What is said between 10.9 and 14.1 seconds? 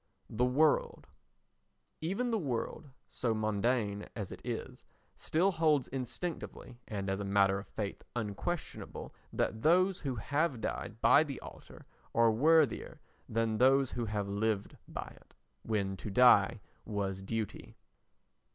by the altar are worthier than those who